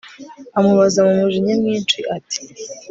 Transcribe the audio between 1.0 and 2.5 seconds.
numujinya mwinshi ati